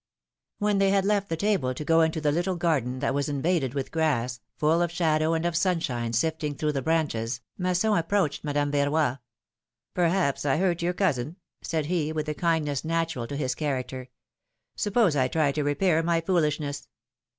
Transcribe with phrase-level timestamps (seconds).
[0.59, 3.13] HEN they had left the table to go into the little V V garden, that
[3.13, 7.95] was invaded with grass, full of shadow and of sunshine sifting through the branches, Masson
[7.95, 9.19] approached Madame Verroy.
[9.93, 14.09] Perhaps I hurt your cousin said he, with the kind ness natural to his character.
[14.75, 16.87] Suppose I try to repair my foolishness?